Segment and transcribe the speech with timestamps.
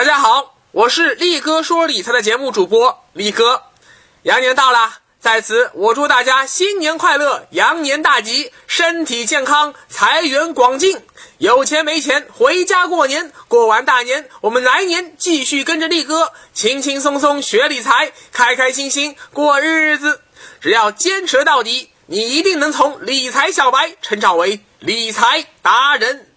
[0.00, 3.64] 大家好，我是力哥说理财的节目主播力哥，
[4.22, 11.02] 羊年到了，在此我祝大家新年快乐，羊年大吉，身体健康，财源广进，
[11.36, 20.22] 有钱没钱回家过年，过完大年，我们来年继续跟着力哥轻轻松松学理财，开开心心过日子，
[20.62, 26.29] 只要坚持到底，你一定能从理财小白成长为理财达人。